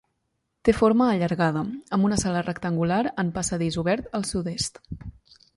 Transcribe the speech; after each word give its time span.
Té 0.67 0.73
forma 0.77 1.09
allargada, 1.15 1.61
amb 1.97 2.09
una 2.09 2.19
sala 2.23 2.41
rectangular 2.47 2.99
en 3.25 3.31
passadís 3.39 3.81
obert 3.87 4.13
al 4.21 4.29
sud-est. 4.35 4.85